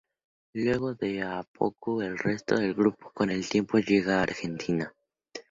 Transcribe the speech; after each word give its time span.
Luego 0.55 0.95
de 0.95 1.21
a 1.21 1.43
poco, 1.43 2.01
el 2.01 2.17
resto 2.17 2.55
del 2.55 2.73
grupo 2.73 3.11
con 3.13 3.29
el 3.29 3.47
tiempo 3.47 3.77
llega 3.77 4.17
a 4.17 4.23
Argentina. 4.23 4.95